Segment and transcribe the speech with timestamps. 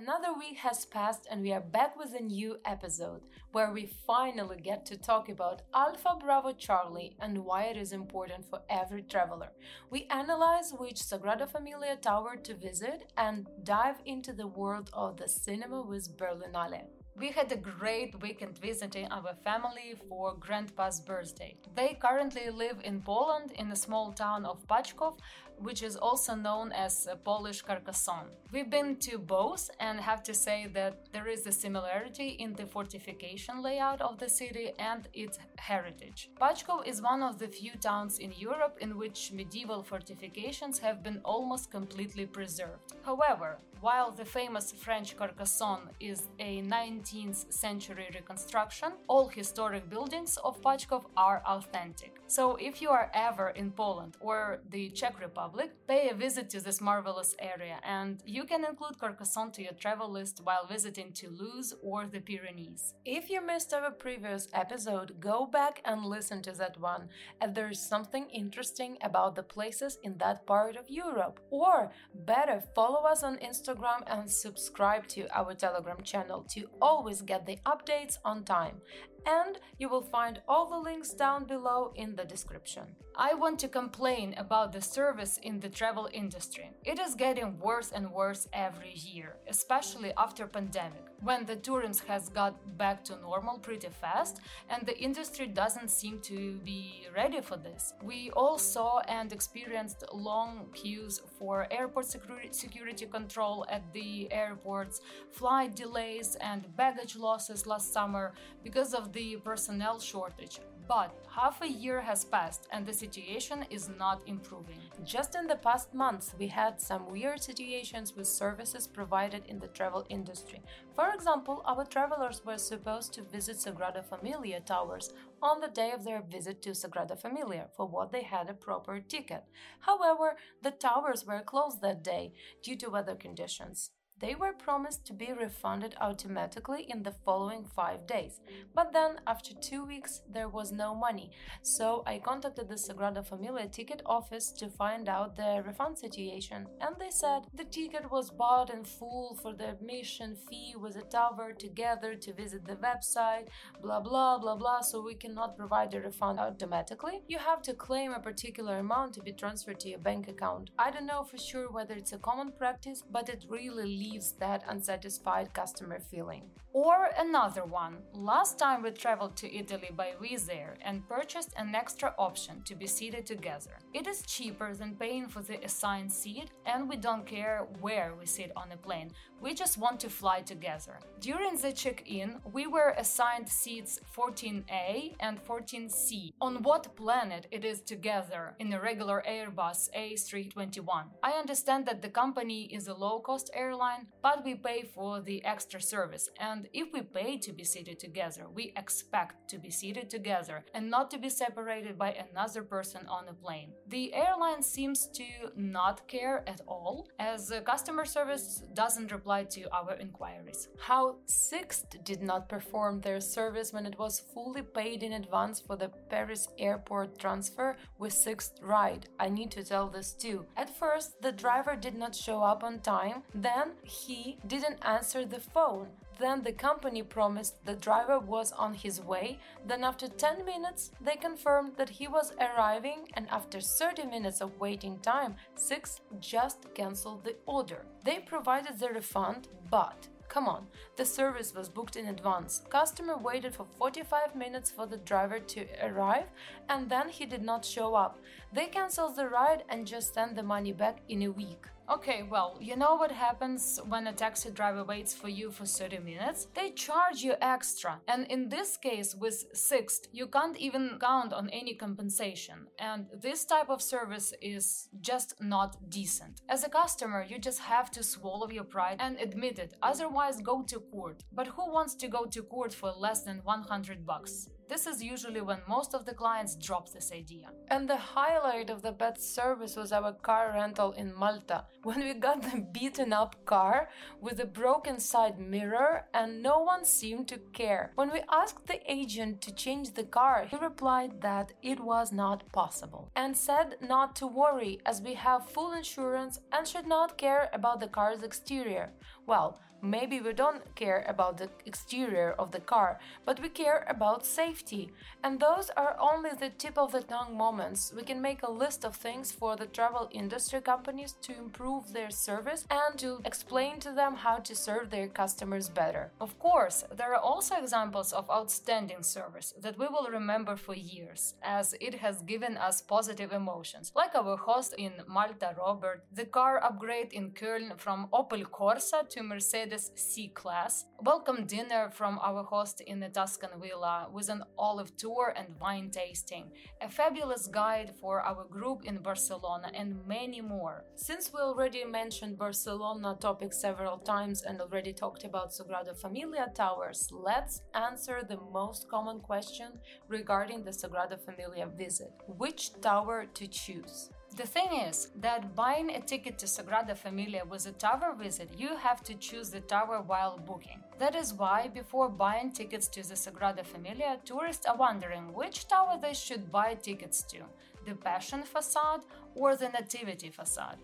[0.00, 3.20] Another week has passed and we are back with a new episode
[3.52, 8.48] where we finally get to talk about Alpha Bravo Charlie and why it is important
[8.48, 9.50] for every traveler.
[9.90, 15.28] We analyze which Sagrada Familia tower to visit and dive into the world of the
[15.28, 16.84] cinema with Berlinale.
[17.20, 21.54] We had a great weekend visiting our family for Grandpa's birthday.
[21.76, 25.18] They currently live in Poland in the small town of Paczków,
[25.58, 28.30] which is also known as uh, Polish Carcassonne.
[28.52, 32.64] We've been to both and have to say that there is a similarity in the
[32.64, 36.30] fortification layout of the city and its heritage.
[36.40, 41.20] Paczków is one of the few towns in Europe in which medieval fortifications have been
[41.22, 42.94] almost completely preserved.
[43.04, 50.60] However, while the famous French Carcassonne is a 19th century reconstruction, all historic buildings of
[50.60, 52.16] Paczków are authentic.
[52.26, 56.60] So if you are ever in Poland or the Czech Republic, pay a visit to
[56.60, 61.74] this marvelous area and you can include Carcassonne to your travel list while visiting Toulouse
[61.82, 62.94] or the Pyrenees.
[63.06, 67.08] If you missed our previous episode, go back and listen to that one,
[67.40, 71.40] and there is something interesting about the places in that part of Europe.
[71.50, 77.22] Or better, follow us on Instagram Instagram and subscribe to our Telegram channel to always
[77.22, 78.76] get the updates on time
[79.26, 82.84] and you will find all the links down below in the description.
[83.16, 86.70] I want to complain about the service in the travel industry.
[86.84, 92.28] It is getting worse and worse every year, especially after pandemic, when the tourism has
[92.28, 94.40] got back to normal pretty fast
[94.70, 97.92] and the industry doesn't seem to be ready for this.
[98.02, 105.74] We all saw and experienced long queues for airport security, control at the airports, flight
[105.74, 110.60] delays and baggage losses last summer because of the personnel shortage.
[110.88, 114.78] But half a year has passed and the situation is not improving.
[115.04, 119.68] Just in the past months, we had some weird situations with services provided in the
[119.68, 120.60] travel industry.
[120.96, 126.04] For example, our travelers were supposed to visit Sagrada Familia towers on the day of
[126.04, 129.44] their visit to Sagrada Familia, for what they had a proper ticket.
[129.78, 132.32] However, the towers were closed that day
[132.64, 133.90] due to weather conditions.
[134.20, 138.40] They were promised to be refunded automatically in the following five days,
[138.74, 141.30] but then after two weeks there was no money.
[141.62, 146.96] So I contacted the Sagrada Familia ticket office to find out the refund situation, and
[146.98, 151.52] they said the ticket was bought in full for the admission fee with a tower
[151.52, 153.46] together to visit the website,
[153.82, 157.22] blah blah blah blah, so we cannot provide a refund automatically.
[157.26, 160.70] You have to claim a particular amount to be transferred to your bank account.
[160.78, 164.64] I don't know for sure whether it's a common practice, but it really leaves that
[164.68, 166.42] unsatisfied customer feeling.
[166.72, 167.96] Or another one.
[168.12, 172.76] Last time we traveled to Italy by Wizz Air and purchased an extra option to
[172.76, 173.72] be seated together.
[173.92, 178.26] It is cheaper than paying for the assigned seat, and we don't care where we
[178.26, 179.10] sit on a plane.
[179.40, 181.00] We just want to fly together.
[181.18, 186.34] During the check in, we were assigned seats 14A and 14C.
[186.40, 191.04] On what planet it is together in a regular Airbus A321?
[191.22, 195.44] I understand that the company is a low cost airline, but we pay for the
[195.44, 196.28] extra service.
[196.38, 200.90] And if we pay to be seated together, we expect to be seated together and
[200.90, 203.72] not to be separated by another person on a plane.
[203.88, 205.24] The airline seems to
[205.56, 210.68] not care at all, as uh, customer service doesn't reply reply to our inquiries.
[210.78, 215.76] How Sixt did not perform their service when it was fully paid in advance for
[215.76, 219.08] the Paris airport transfer with Sixt ride.
[219.18, 220.46] I need to tell this too.
[220.56, 225.40] At first, the driver did not show up on time, then he didn't answer the
[225.40, 225.88] phone.
[226.18, 229.38] Then the company promised the driver was on his way.
[229.66, 234.60] Then, after 10 minutes, they confirmed that he was arriving, and after 30 minutes of
[234.60, 237.84] waiting time, Sixt just cancelled the order.
[238.04, 242.62] They provided the refund, but Come on, the service was booked in advance.
[242.68, 246.26] Customer waited for 45 minutes for the driver to arrive
[246.68, 248.16] and then he did not show up.
[248.52, 251.66] They canceled the ride and just sent the money back in a week.
[251.90, 255.98] Okay, well, you know what happens when a taxi driver waits for you for 30
[255.98, 256.46] minutes?
[256.54, 258.00] They charge you extra.
[258.06, 262.68] And in this case, with Sixt, you can't even count on any compensation.
[262.78, 266.42] And this type of service is just not decent.
[266.48, 270.62] As a customer, you just have to swallow your pride and admit it, otherwise, go
[270.62, 271.24] to court.
[271.32, 274.48] But who wants to go to court for less than 100 bucks?
[274.70, 277.48] This is usually when most of the clients drop this idea.
[277.72, 282.14] And the highlight of the best service was our car rental in Malta, when we
[282.14, 283.88] got the beaten up car
[284.20, 287.90] with a broken side mirror and no one seemed to care.
[287.96, 292.50] When we asked the agent to change the car, he replied that it was not
[292.52, 297.50] possible and said not to worry as we have full insurance and should not care
[297.52, 298.92] about the car's exterior.
[299.26, 304.26] Well, maybe we don't care about the exterior of the car, but we care about
[304.26, 304.92] safety.
[305.24, 307.92] And those are only the tip of the tongue moments.
[307.96, 312.10] We can make a list of things for the travel industry companies to improve their
[312.10, 316.12] service and to explain to them how to serve their customers better.
[316.20, 321.34] Of course, there are also examples of outstanding service that we will remember for years,
[321.42, 326.62] as it has given us positive emotions, like our host in Malta, Robert, the car
[326.62, 332.80] upgrade in Köln from Opel Corsa to Mercedes C Class, welcome dinner from our host
[332.80, 336.50] in the Tuscan Villa with an olive tour and wine tasting,
[336.80, 340.84] a fabulous guide for our group in Barcelona, and many more.
[340.96, 347.08] Since we already mentioned Barcelona topic several times and already talked about Sagrada Familia towers,
[347.12, 349.78] let's answer the most common question
[350.08, 352.10] regarding the Sagrada Familia visit.
[352.26, 354.10] Which tower to choose?
[354.36, 358.76] The thing is that buying a ticket to Sagrada Familia with a tower visit, you
[358.76, 360.80] have to choose the tower while booking.
[360.98, 365.98] That is why, before buying tickets to the Sagrada Familia, tourists are wondering which tower
[366.00, 367.38] they should buy tickets to
[367.84, 369.02] the Passion facade
[369.34, 370.78] or the Nativity facade.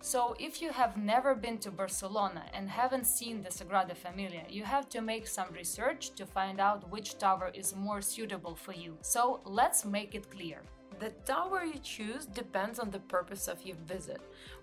[0.00, 4.64] So, if you have never been to Barcelona and haven't seen the Sagrada Familia, you
[4.64, 8.96] have to make some research to find out which tower is more suitable for you.
[9.02, 10.62] So, let's make it clear.
[11.02, 14.20] The tower you choose depends on the purpose of your visit,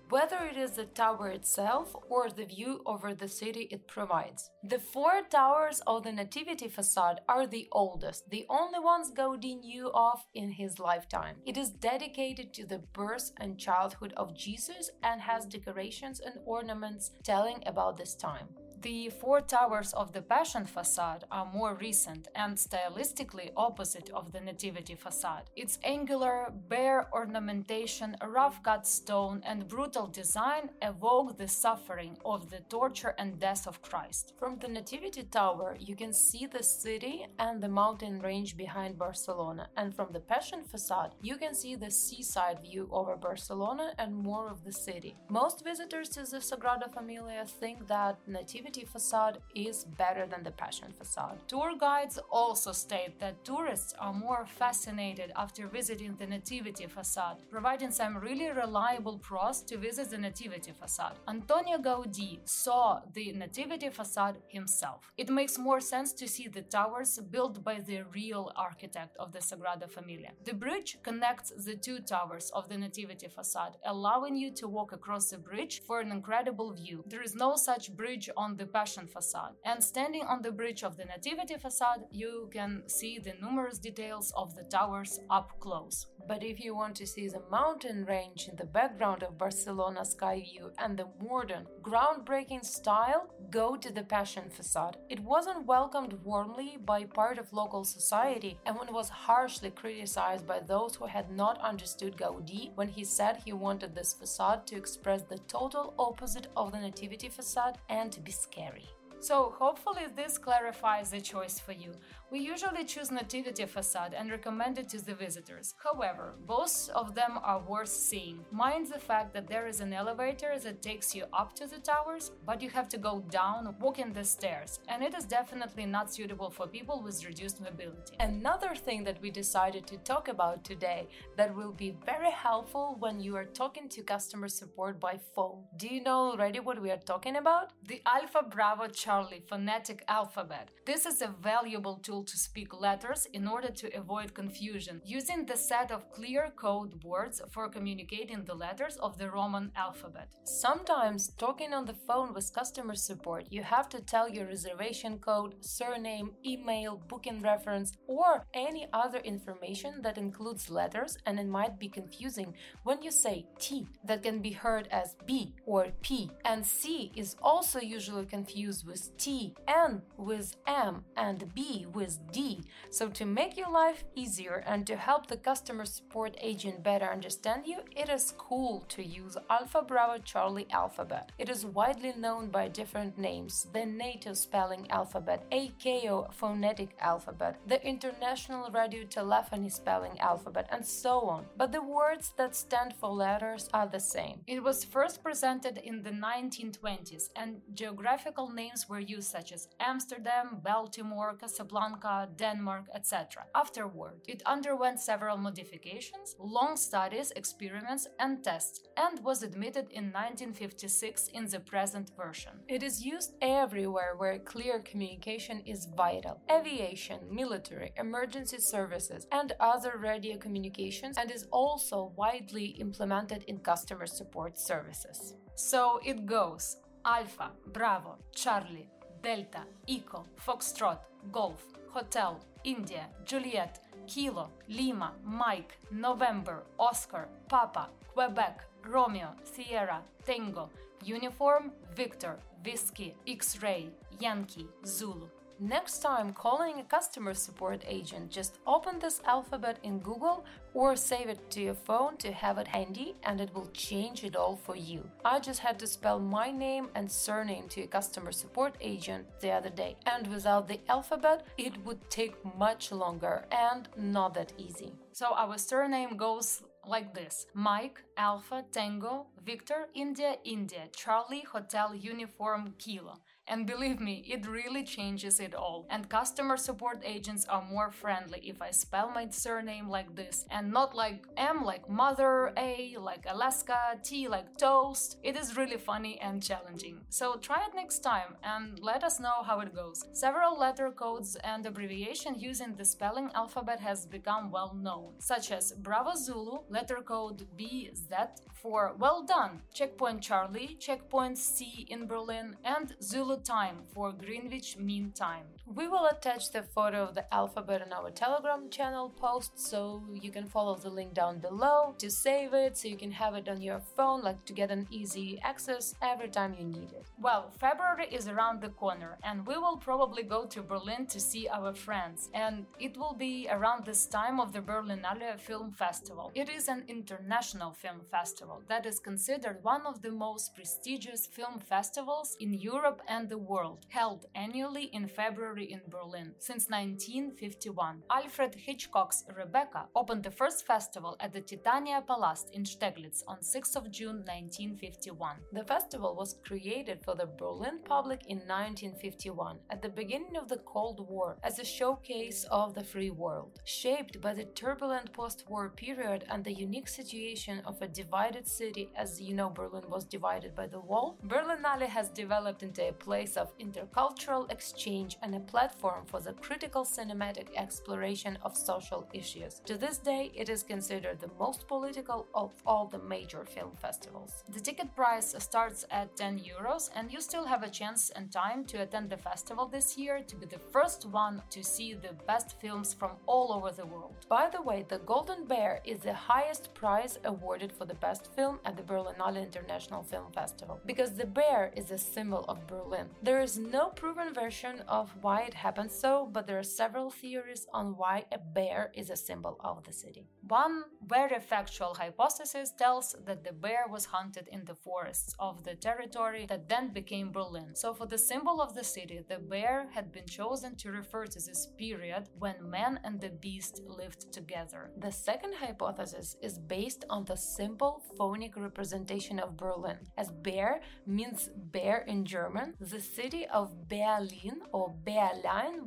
[0.08, 4.50] whether it is the tower itself or the view over the city it provides.
[4.64, 9.90] The four towers of the Nativity facade are the oldest, the only ones Gaudí knew
[9.92, 11.36] of in his lifetime.
[11.44, 17.10] It is dedicated to the birth and childhood of Jesus and has decorations and ornaments
[17.22, 18.48] telling about this time.
[18.82, 24.40] The four towers of the Passion facade are more recent and stylistically opposite of the
[24.40, 25.50] Nativity facade.
[25.54, 32.60] Its angular, bare ornamentation, rough cut stone, and brutal design evoke the suffering of the
[32.70, 34.32] torture and death of Christ.
[34.38, 39.68] From the Nativity Tower, you can see the city and the mountain range behind Barcelona,
[39.76, 44.48] and from the Passion facade, you can see the seaside view over Barcelona and more
[44.48, 45.16] of the city.
[45.28, 50.52] Most visitors to the Sagrada Familia think that Nativity Nativity facade is better than the
[50.52, 51.38] Passion facade.
[51.48, 57.90] Tour guides also state that tourists are more fascinated after visiting the Nativity facade, providing
[57.90, 61.18] some really reliable pros to visit the Nativity facade.
[61.26, 65.10] Antonio Gaudí saw the Nativity facade himself.
[65.16, 69.40] It makes more sense to see the towers built by the real architect of the
[69.40, 70.30] Sagrada Familia.
[70.44, 75.30] The bridge connects the two towers of the Nativity facade, allowing you to walk across
[75.30, 77.02] the bridge for an incredible view.
[77.08, 79.54] There is no such bridge on the Passion facade.
[79.64, 84.32] And standing on the bridge of the Nativity facade, you can see the numerous details
[84.36, 86.06] of the towers up close.
[86.28, 90.40] But if you want to see the mountain range in the background of Barcelona sky
[90.40, 94.98] view and the modern, groundbreaking style, go to the Passion facade.
[95.08, 100.94] It wasn't welcomed warmly by part of local society and was harshly criticized by those
[100.94, 105.38] who had not understood Gaudi when he said he wanted this facade to express the
[105.48, 108.99] total opposite of the Nativity facade and to be scary.
[109.20, 111.92] So, hopefully, this clarifies the choice for you.
[112.30, 115.74] We usually choose Nativity facade and recommend it to the visitors.
[115.82, 118.44] However, both of them are worth seeing.
[118.50, 122.30] Mind the fact that there is an elevator that takes you up to the towers,
[122.46, 126.48] but you have to go down walking the stairs, and it is definitely not suitable
[126.50, 128.14] for people with reduced mobility.
[128.20, 133.20] Another thing that we decided to talk about today that will be very helpful when
[133.20, 135.64] you are talking to customer support by phone.
[135.76, 137.72] Do you know already what we are talking about?
[137.88, 140.70] The Alpha Bravo Phonetic alphabet.
[140.86, 145.56] This is a valuable tool to speak letters in order to avoid confusion, using the
[145.56, 150.28] set of clear code words for communicating the letters of the Roman alphabet.
[150.44, 155.56] Sometimes, talking on the phone with customer support, you have to tell your reservation code,
[155.60, 161.88] surname, email, booking reference, or any other information that includes letters, and it might be
[161.88, 167.10] confusing when you say T, that can be heard as B or P, and C
[167.16, 172.62] is also usually confused with T, N with M, and B with D.
[172.90, 177.66] So, to make your life easier and to help the customer support agent better understand
[177.66, 181.32] you, it is cool to use Alpha Bravo Charlie alphabet.
[181.38, 187.84] It is widely known by different names the NATO spelling alphabet, ICAO phonetic alphabet, the
[187.86, 191.46] International Radio Telephony spelling alphabet, and so on.
[191.56, 194.40] But the words that stand for letters are the same.
[194.46, 200.58] It was first presented in the 1920s, and geographical names were used such as Amsterdam,
[200.62, 203.46] Baltimore, Casablanca, Denmark, etc.
[203.54, 211.28] Afterward, it underwent several modifications, long studies, experiments, and tests, and was admitted in 1956
[211.28, 212.52] in the present version.
[212.68, 219.94] It is used everywhere where clear communication is vital aviation, military, emergency services, and other
[219.98, 225.34] radio communications, and is also widely implemented in customer support services.
[225.54, 228.88] So it goes Alpha, Bravo, Charlie,
[229.22, 230.98] Delta, Echo, Foxtrot,
[231.30, 240.70] Golf, Hotel, India, Juliet, Kilo, Lima, Mike, November, Oscar, Papa, Quebec, Romeo, Sierra, Tango,
[241.04, 245.28] Uniform, Victor, Whiskey, X-Ray, Yankee, Zulu.
[245.62, 251.28] Next time calling a customer support agent, just open this alphabet in Google or save
[251.28, 254.74] it to your phone to have it handy and it will change it all for
[254.74, 255.06] you.
[255.22, 259.50] I just had to spell my name and surname to a customer support agent the
[259.50, 264.94] other day, and without the alphabet, it would take much longer and not that easy.
[265.12, 272.74] So our surname goes like this Mike, Alpha, Tango, Victor, India, India, Charlie, Hotel, Uniform,
[272.76, 273.14] Kilo.
[273.48, 275.86] And believe me, it really changes it all.
[275.90, 280.70] And customer support agents are more friendly if I spell my surname like this and
[280.70, 285.16] not like M like mother, A like Alaska, T like toast.
[285.24, 287.00] It is really funny and challenging.
[287.08, 290.04] So try it next time and let us know how it goes.
[290.12, 295.72] Several letter codes and abbreviation using the spelling alphabet has become well known, such as
[295.72, 298.09] Bravo Zulu, letter code BZ
[298.52, 305.12] for well done, checkpoint Charlie, checkpoint C in Berlin, and Zulu time for Greenwich Mean
[305.12, 305.46] Time.
[305.72, 310.32] We will attach the photo of the alphabet on our Telegram channel post so you
[310.32, 313.62] can follow the link down below to save it so you can have it on
[313.62, 317.06] your phone, like to get an easy access every time you need it.
[317.20, 321.46] Well, February is around the corner and we will probably go to Berlin to see
[321.46, 326.32] our friends, and it will be around this time of the Berlinale Film Festival.
[326.34, 331.60] It is an international film festival that is considered one of the most prestigious film
[331.60, 336.32] festivals in Europe and the world, held annually in February in Berlin.
[336.38, 343.22] Since 1951, Alfred Hitchcock's Rebecca opened the first festival at the Titania Palast in Steglitz
[343.26, 345.36] on 6th of June 1951.
[345.52, 350.58] The festival was created for the Berlin public in 1951, at the beginning of the
[350.58, 353.60] Cold War, as a showcase of the free world.
[353.64, 358.90] Shaped by the turbulent post war period and the unique situation of a divided city,
[358.96, 363.36] as you know, Berlin was divided by the wall, Berlinale has developed into a place
[363.36, 369.60] of intercultural exchange and a platform for the critical cinematic exploration of social issues.
[369.66, 374.44] To this day, it is considered the most political of all the major film festivals.
[374.54, 378.64] The ticket price starts at 10 euros, and you still have a chance and time
[378.66, 382.60] to attend the festival this year to be the first one to see the best
[382.60, 384.14] films from all over the world.
[384.28, 388.60] By the way, the Golden Bear is the highest prize awarded for the best film
[388.64, 393.06] at the Berlinale International Film Festival because the bear is a symbol of Berlin.
[393.22, 397.64] There is no proven version of why it happened so, but there are several theories
[397.72, 400.24] on why a bear is a symbol of the city.
[400.48, 405.76] One very factual hypothesis tells that the bear was hunted in the forests of the
[405.88, 407.70] territory that then became Berlin.
[407.82, 411.40] So, for the symbol of the city, the bear had been chosen to refer to
[411.46, 414.90] this period when man and the beast lived together.
[415.06, 419.98] The second hypothesis is based on the simple phonic representation of Berlin.
[420.18, 425.19] As bear means bear in German, the city of Berlin or Berlin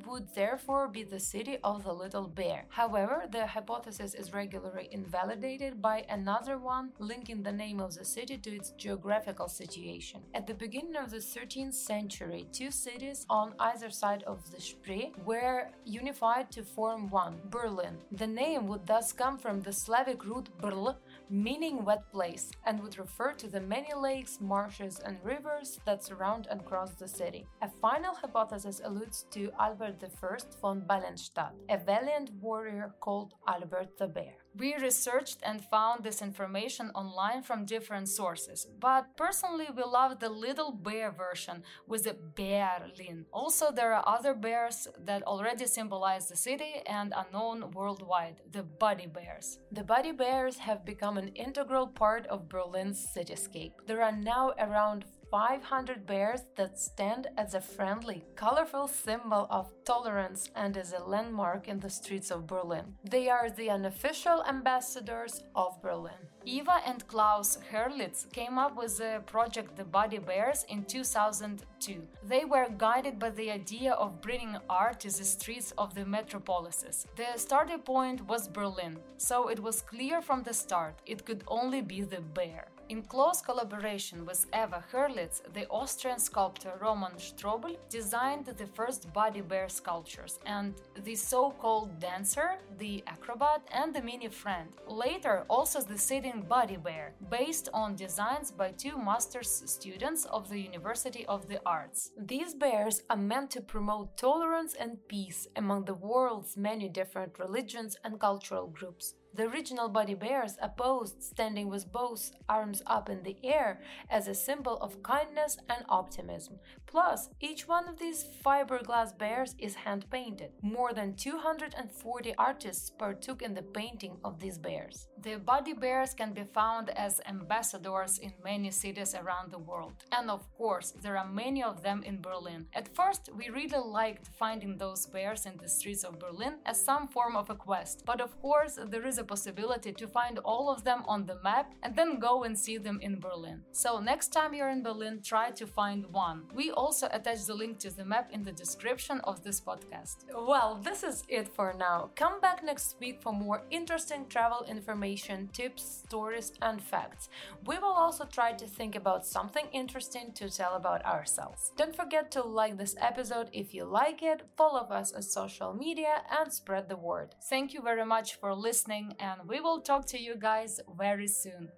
[0.05, 2.65] would therefore be the city of the little bear.
[2.69, 8.37] However, the hypothesis is regularly invalidated by another one linking the name of the city
[8.37, 10.21] to its geographical situation.
[10.35, 15.13] At the beginning of the 13th century, two cities on either side of the Spree
[15.25, 17.97] were unified to form one, Berlin.
[18.11, 20.95] The name would thus come from the Slavic root brl,
[21.29, 26.47] meaning wet place, and would refer to the many lakes, marshes, and rivers that surround
[26.51, 27.47] and cross the city.
[27.61, 34.07] A final hypothesis alludes to Albert I von Ballenstedt, a valiant warrior called Albert the
[34.07, 34.35] Bear.
[34.55, 40.29] We researched and found this information online from different sources, but personally we love the
[40.29, 43.25] little bear version with the Berlin.
[43.33, 48.61] Also, there are other bears that already symbolize the city and are known worldwide, the
[48.61, 49.57] Buddy Bears.
[49.71, 53.73] The Buddy Bears have become an integral part of Berlin's cityscape.
[53.87, 60.49] There are now around 500 bears that stand as a friendly, colorful symbol of tolerance
[60.55, 62.95] and as a landmark in the streets of Berlin.
[63.03, 66.21] They are the unofficial ambassadors of Berlin.
[66.45, 72.05] Eva and Klaus Herlitz came up with the project The Buddy Bears in 2002.
[72.27, 77.07] They were guided by the idea of bringing art to the streets of the metropolises.
[77.15, 81.81] The starting point was Berlin, so it was clear from the start it could only
[81.81, 82.67] be the bear.
[82.89, 89.39] In close collaboration with Eva Herlitz, the Austrian sculptor Roman Strobl designed the first Buddy
[89.41, 94.69] Bear sculptures and the so-called dancer, the acrobat, and the mini friend.
[94.87, 100.59] Later, also the sitting Buddy Bear, based on designs by two master's students of the
[100.59, 102.11] University of the Arts.
[102.17, 107.97] These bears are meant to promote tolerance and peace among the world's many different religions
[108.03, 109.15] and cultural groups.
[109.35, 114.35] The original Buddy Bears opposed standing with both arms up in the air as a
[114.35, 116.59] symbol of kindness and optimism.
[116.85, 120.51] Plus, each one of these fiberglass bears is hand painted.
[120.61, 125.07] More than 240 artists partook in the painting of these bears.
[125.23, 130.03] The Buddy Bears can be found as ambassadors in many cities around the world.
[130.11, 132.67] And of course, there are many of them in Berlin.
[132.73, 137.07] At first, we really liked finding those bears in the streets of Berlin as some
[137.07, 138.03] form of a quest.
[138.05, 141.73] But of course, there is a possibility to find all of them on the map
[141.83, 143.61] and then go and see them in Berlin.
[143.71, 146.43] So next time you're in Berlin, try to find one.
[146.53, 150.15] We also attach the link to the map in the description of this podcast.
[150.51, 152.11] Well, this is it for now.
[152.15, 157.29] Come back next week for more interesting travel information, tips, stories, and facts.
[157.65, 161.71] We will also try to think about something interesting to tell about ourselves.
[161.77, 166.23] Don't forget to like this episode if you like it, follow us on social media,
[166.29, 167.35] and spread the word.
[167.49, 171.69] Thank you very much for listening, and we will talk to you guys very soon.